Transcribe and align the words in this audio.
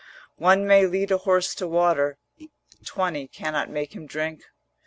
One 0.39 0.65
may 0.65 0.87
lead 0.87 1.11
a 1.11 1.19
horse 1.19 1.53
to 1.53 1.67
water, 1.67 2.17
Twenty 2.83 3.27
cannot 3.27 3.69
make 3.69 3.93
him 3.95 4.07
drink. 4.07 4.41